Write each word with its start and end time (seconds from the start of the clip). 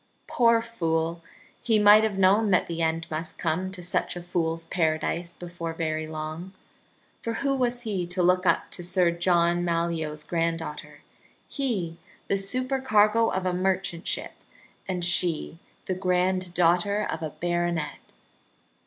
Poor 0.25 0.63
fool! 0.63 1.23
He 1.61 1.77
might 1.77 2.01
have 2.03 2.17
known 2.17 2.49
that 2.49 2.65
the 2.65 2.81
end 2.81 3.05
must 3.11 3.37
come 3.37 3.71
to 3.71 3.83
such 3.83 4.15
a 4.15 4.23
fool's 4.23 4.65
paradise 4.65 5.33
before 5.33 5.73
very 5.73 6.07
long. 6.07 6.53
For 7.21 7.33
who 7.33 7.53
was 7.53 7.81
he 7.83 8.07
to 8.07 8.23
look 8.23 8.43
up 8.47 8.71
to 8.71 8.81
Sir 8.83 9.11
John 9.11 9.63
Malyoe's 9.63 10.23
granddaughter, 10.23 11.01
he, 11.47 11.99
the 12.29 12.35
supercargo 12.37 13.29
of 13.29 13.45
a 13.45 13.53
merchant 13.53 14.07
ship, 14.07 14.33
and 14.87 15.05
she 15.05 15.59
the 15.85 15.93
granddaughter 15.93 17.03
of 17.07 17.21
a 17.21 17.29
baronet. 17.29 17.99